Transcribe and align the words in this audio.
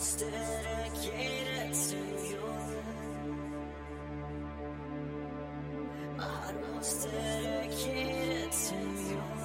heart's 0.00 0.16
dedicated 0.16 1.74
to 1.74 1.96
you. 2.28 2.40
My 6.16 6.24
heart 6.24 7.04
dedicated 7.04 8.52
to 8.52 8.74
you. 8.74 9.39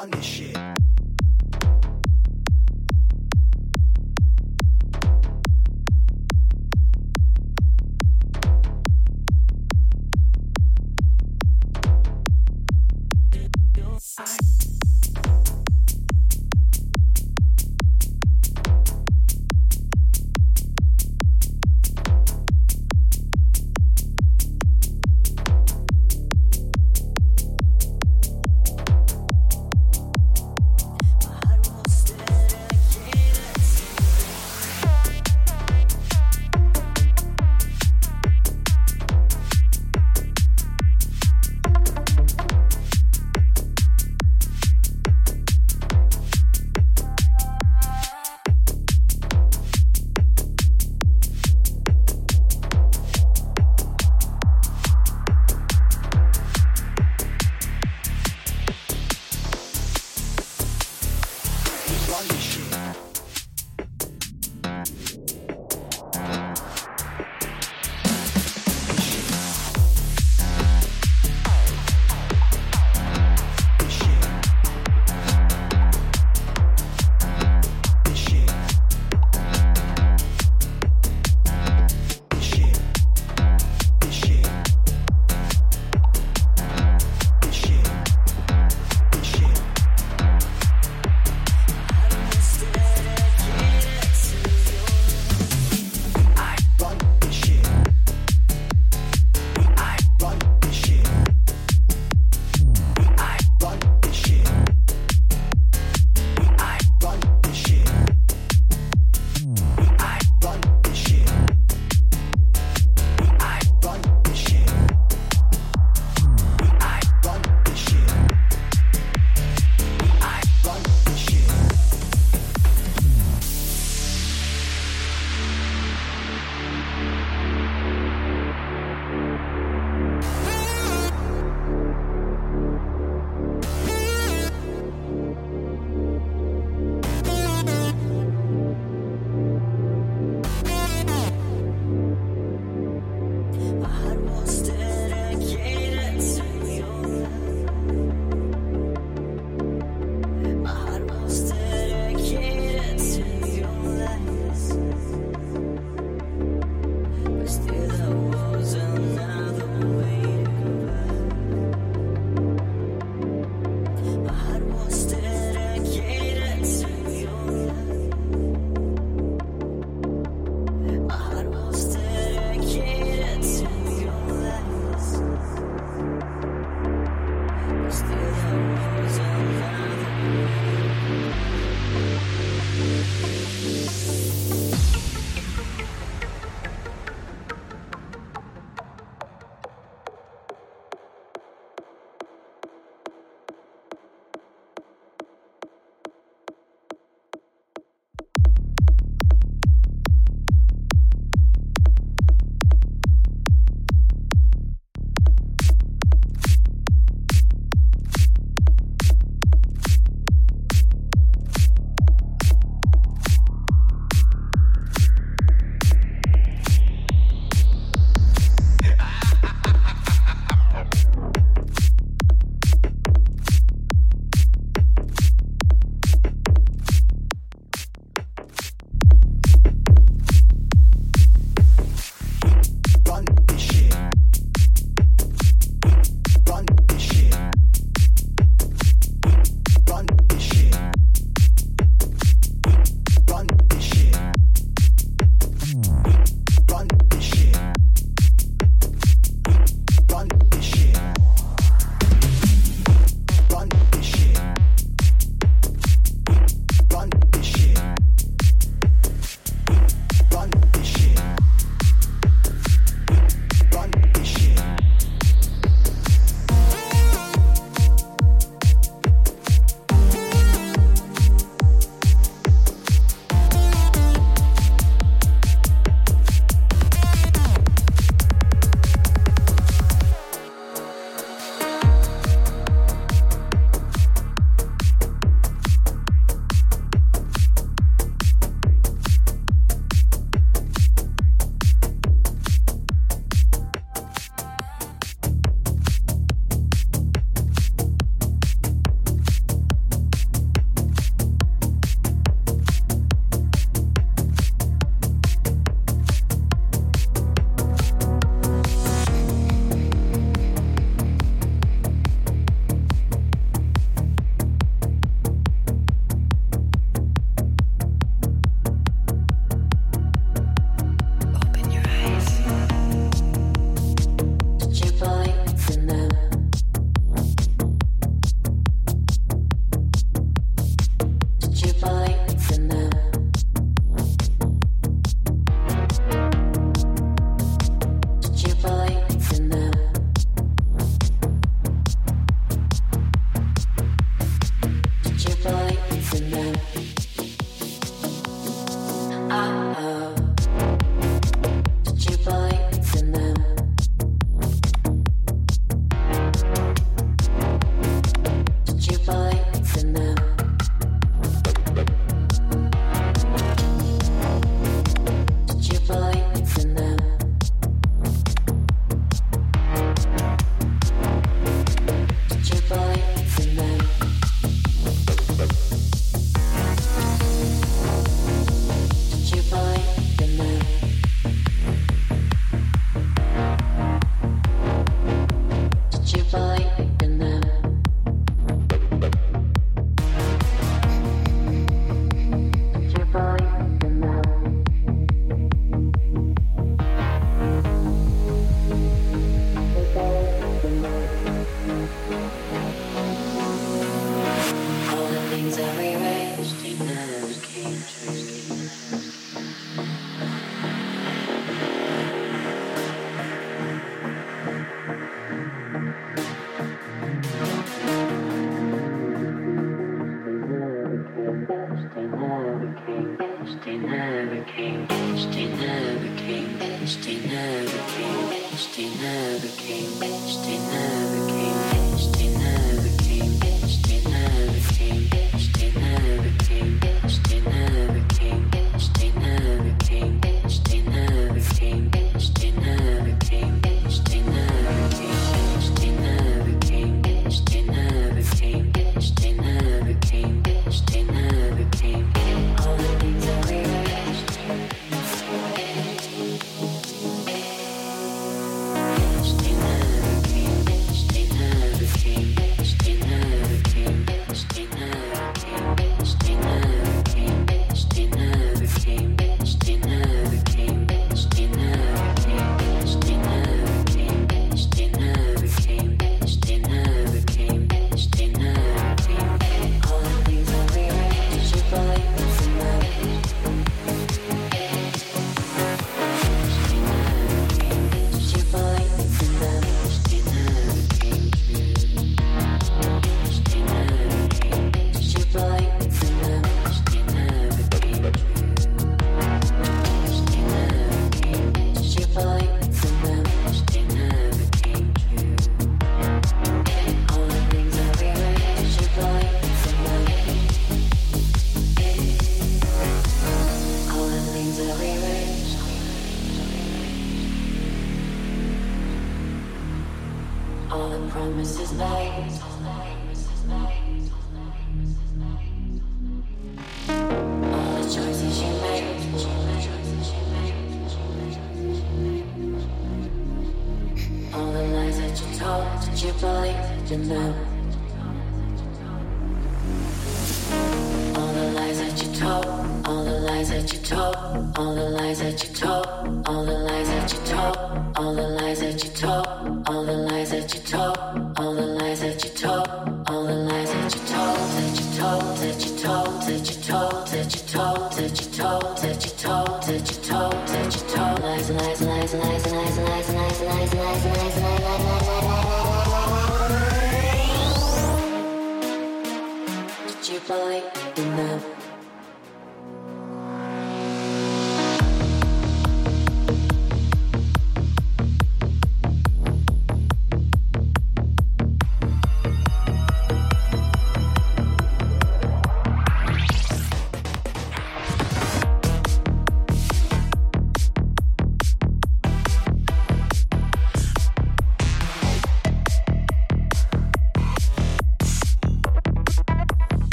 run 0.00 0.10
this 0.12 0.24
shit. 0.24 0.49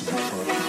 to 0.00 0.06
the 0.06 0.12
front. 0.12 0.59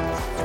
Bye. 0.00 0.39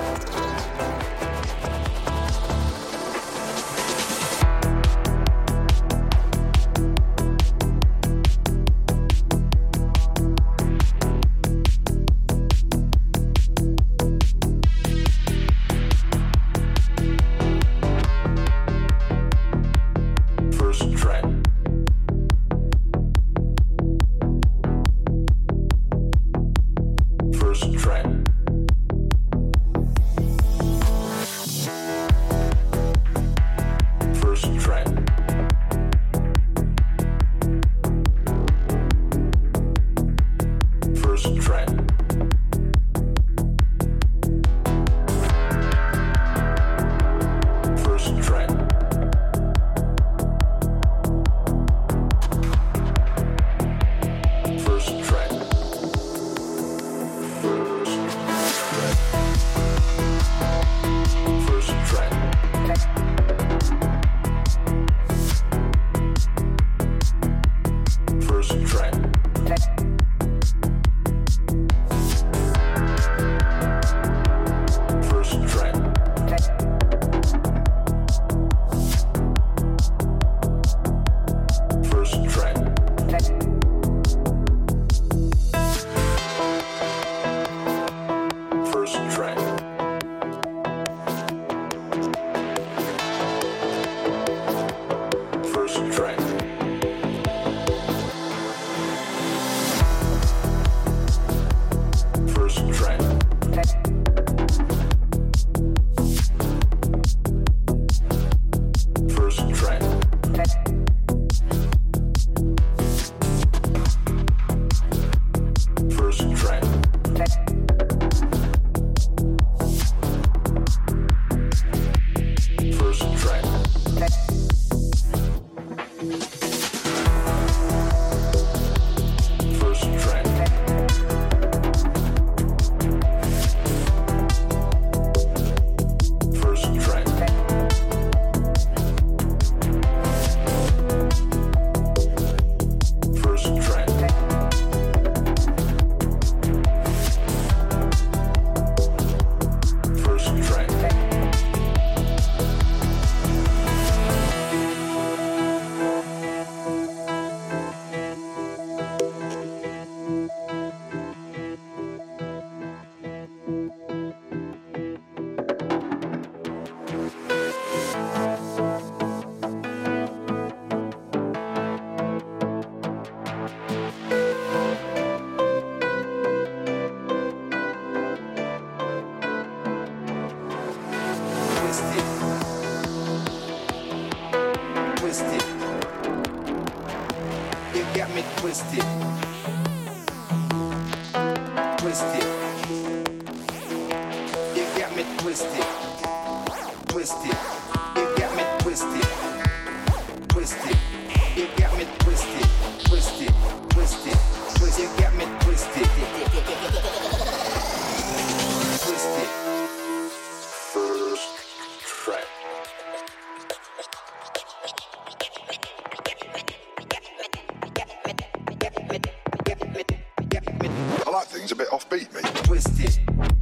First 222.47 222.77
track. 222.77 223.34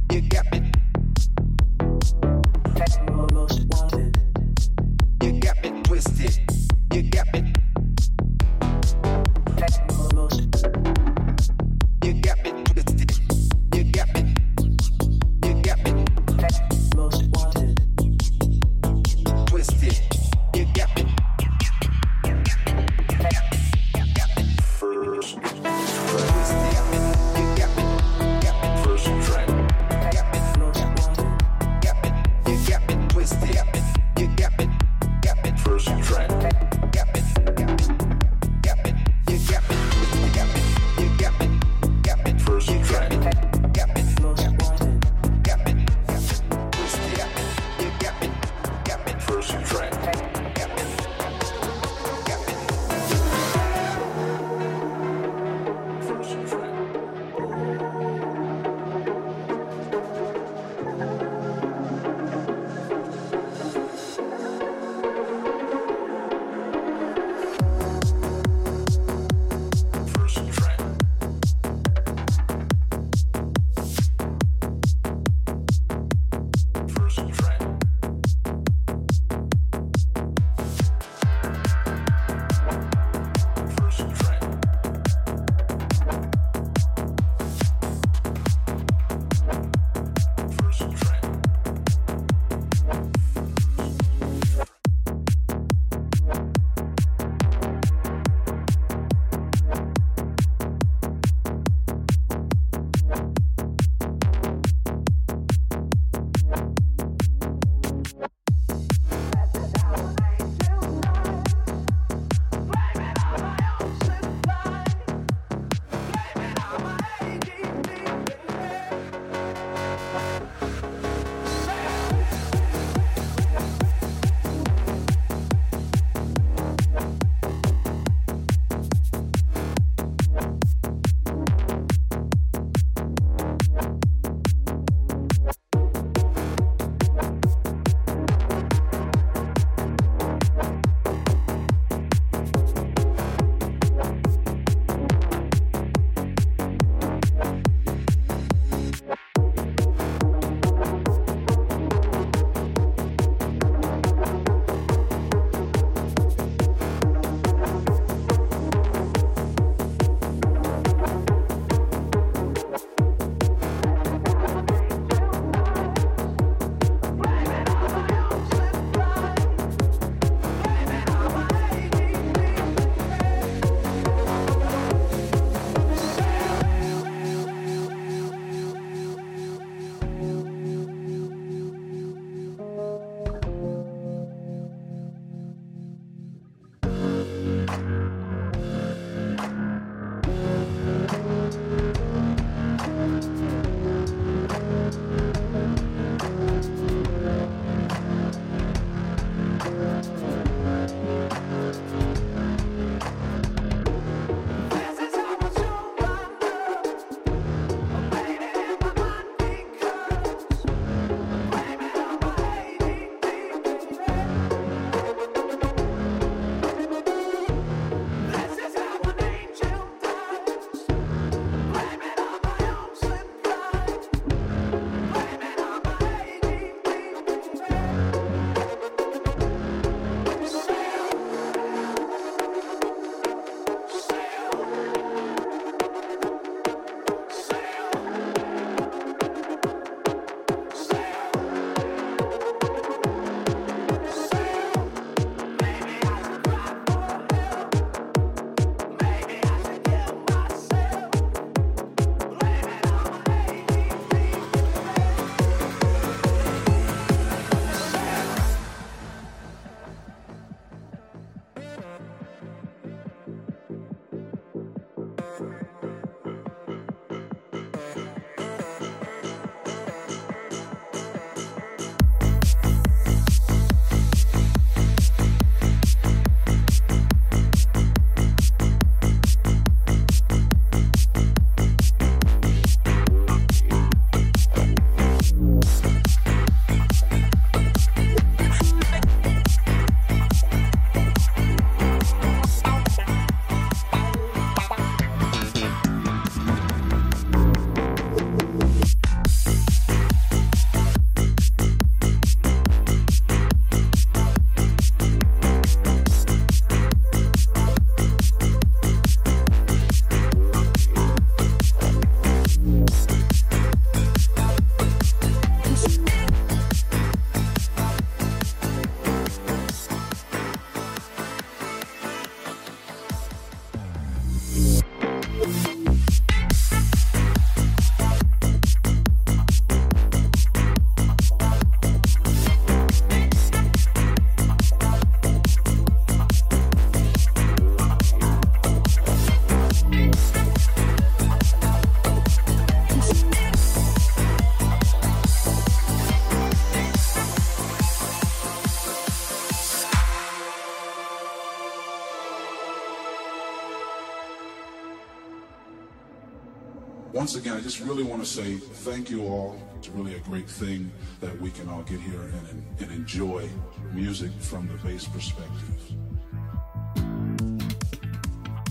To 358.24 358.30
say 358.30 358.54
thank 358.54 359.10
you 359.10 359.26
all. 359.26 359.60
It's 359.76 359.88
really 359.88 360.14
a 360.14 360.18
great 360.20 360.48
thing 360.48 360.90
that 361.20 361.38
we 361.42 361.50
can 361.50 361.68
all 361.68 361.82
get 361.82 362.00
here 362.00 362.22
and, 362.22 362.64
and 362.80 362.90
enjoy 362.90 363.50
music 363.92 364.30
from 364.40 364.66
the 364.66 364.74
bass 364.86 365.06
perspective. 365.06 365.92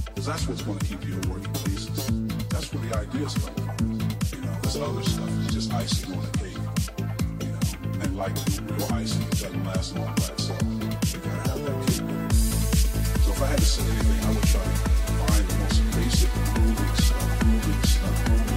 Because 0.06 0.26
that's 0.26 0.48
what's 0.48 0.64
going 0.64 0.80
to 0.80 0.86
keep 0.86 1.06
you 1.06 1.14
in 1.14 1.30
working 1.30 1.54
pieces. 1.66 2.10
That's 2.50 2.74
where 2.74 2.84
the 2.90 2.98
ideas 2.98 3.36
come 3.36 3.54
from. 3.54 3.92
You 4.34 4.46
know, 4.46 4.60
this 4.64 4.76
other 4.76 5.04
stuff 5.04 5.30
is 5.30 5.54
just 5.54 5.72
icing 5.74 6.14
on 6.14 6.22
the 6.22 6.38
cake. 6.40 6.58
You 7.42 7.50
know, 7.50 8.02
and 8.02 8.18
like 8.18 8.34
real 8.72 8.94
icing, 8.94 9.30
doesn't 9.30 9.66
last 9.66 9.96
long 9.96 10.16
by 10.16 10.34
itself. 10.34 10.62
You 10.64 11.20
gotta 11.20 11.50
have 11.50 11.64
that 11.64 11.78
cake. 11.86 12.32
So 13.22 13.32
if 13.32 13.42
I 13.42 13.48
had 13.48 13.60
to 13.60 13.66
say 13.66 13.84
anything, 13.84 14.26
I 14.26 14.34
would 14.34 14.44
try 14.50 14.64
to 14.64 14.70
find 15.30 15.48
the 15.48 15.56
most 15.60 15.96
basic 15.96 16.36
moving 16.58 16.96
stuff, 16.96 17.46
moving 17.46 17.84
stuff, 17.84 18.30
moving 18.30 18.53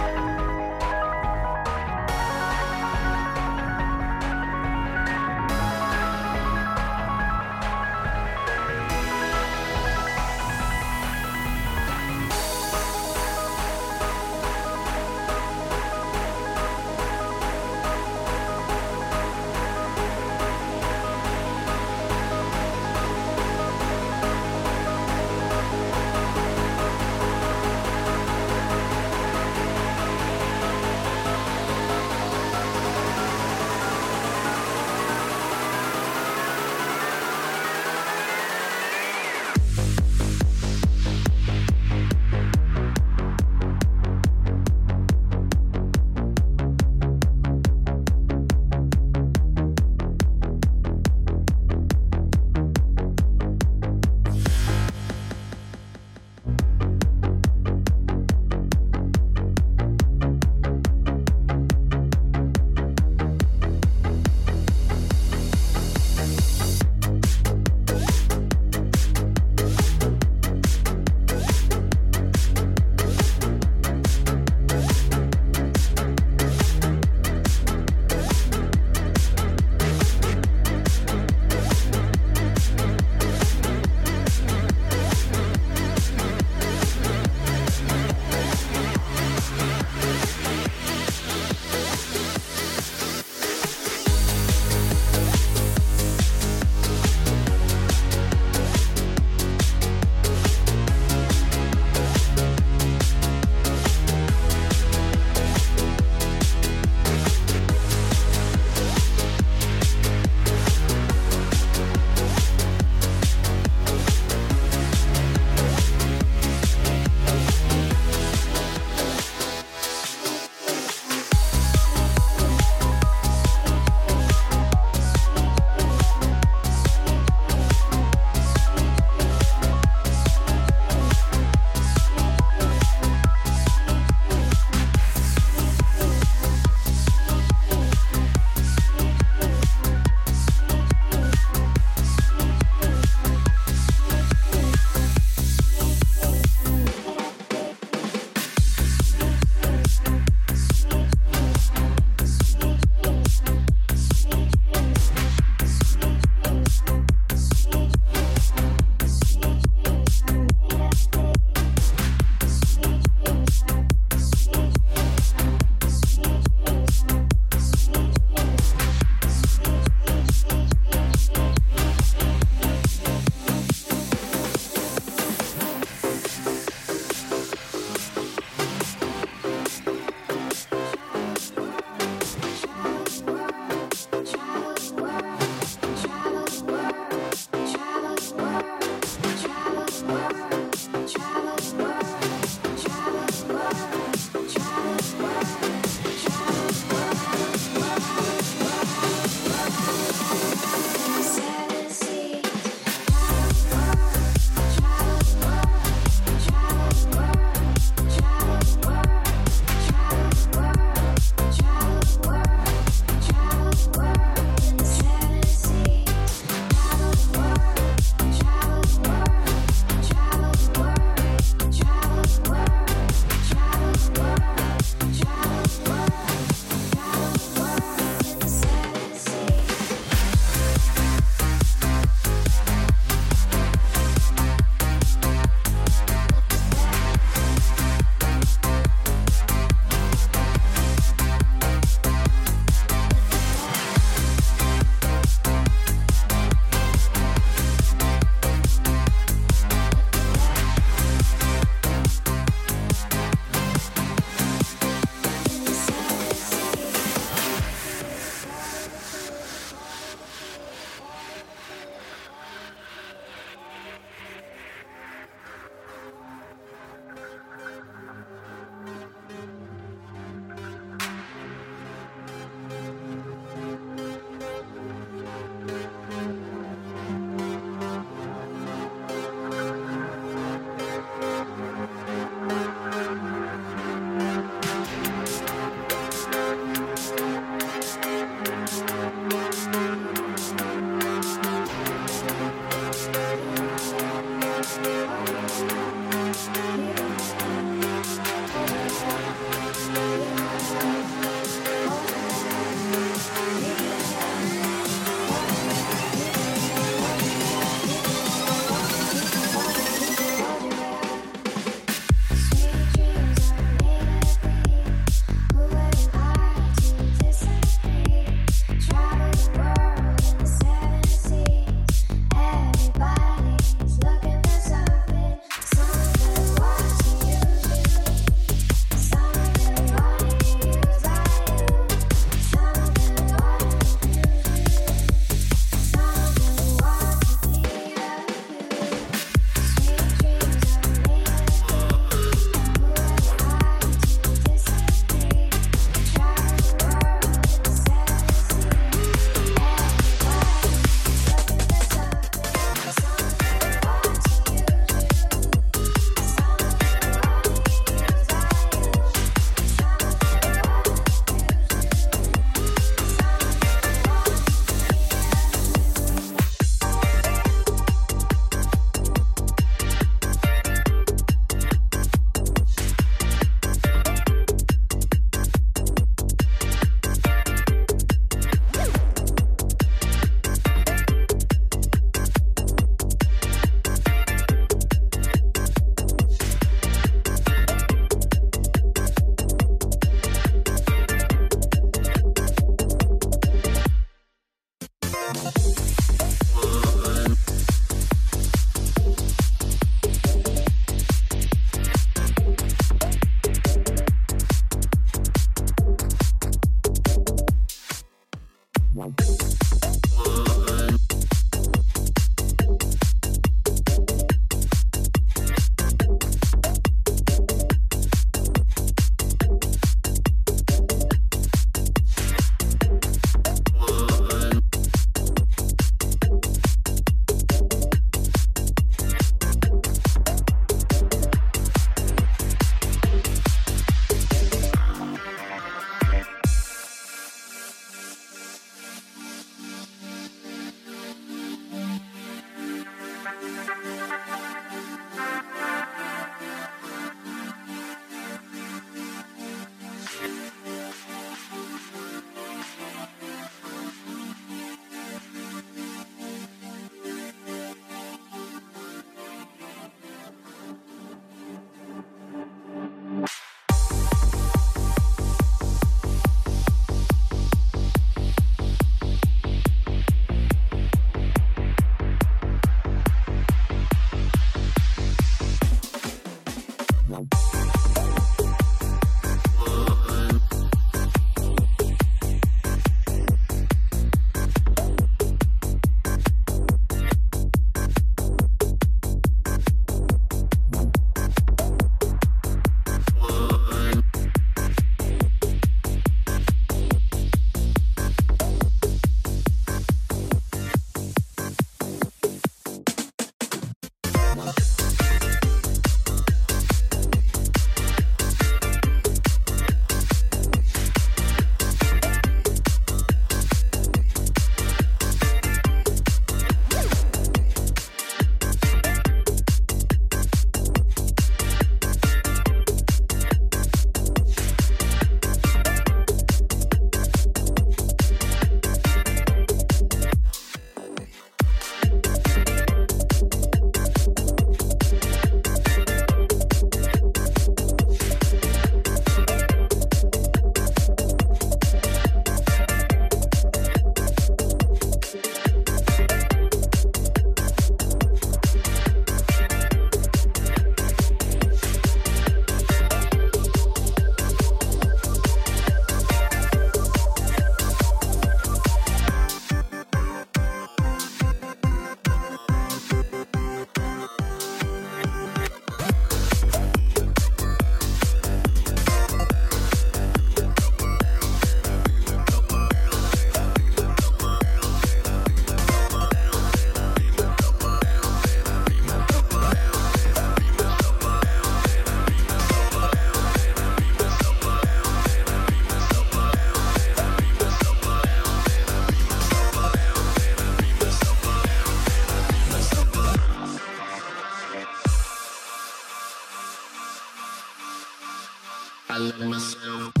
I 598.93 598.97
let 598.97 599.19
myself. 599.21 600.00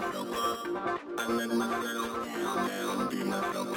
I 0.00 1.26
let 1.28 1.50
myself 1.54 2.26
down, 2.68 3.08
down, 3.10 3.28
myself 3.28 3.67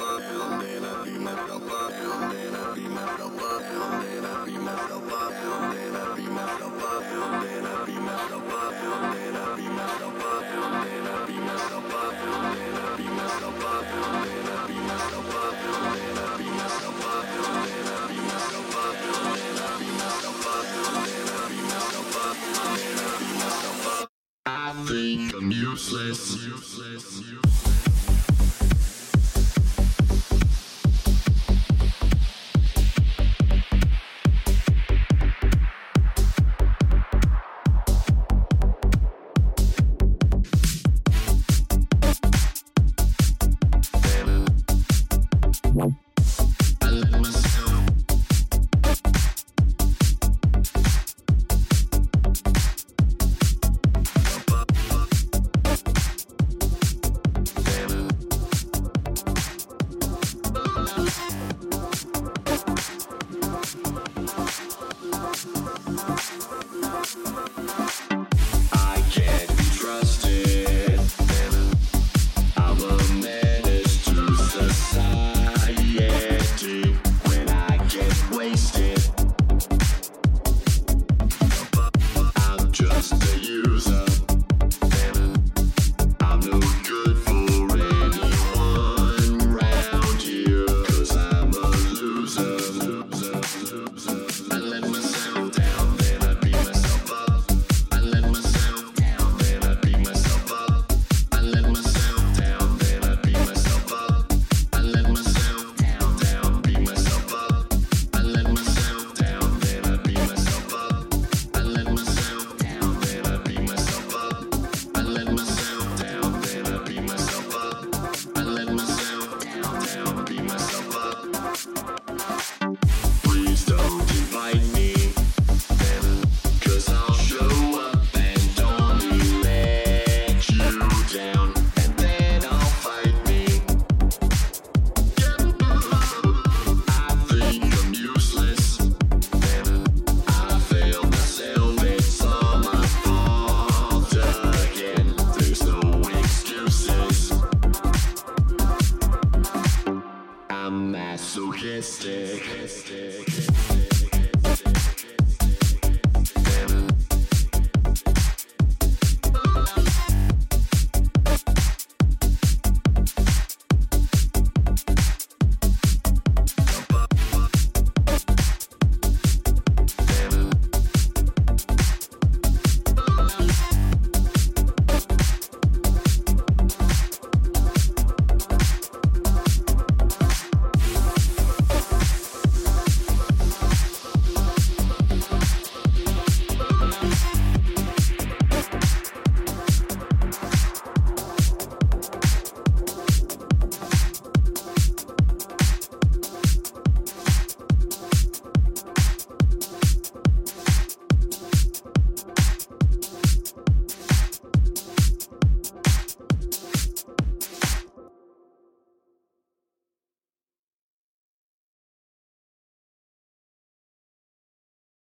masochistic. 26.22 26.51